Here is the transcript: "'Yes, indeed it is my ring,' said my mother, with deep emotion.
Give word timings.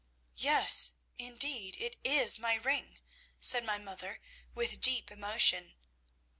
"'Yes, 0.35 0.95
indeed 1.19 1.77
it 1.79 1.95
is 2.03 2.39
my 2.39 2.55
ring,' 2.55 2.97
said 3.39 3.63
my 3.63 3.77
mother, 3.77 4.19
with 4.55 4.81
deep 4.81 5.11
emotion. 5.11 5.75